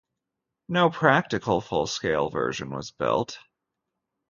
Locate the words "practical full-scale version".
0.89-2.71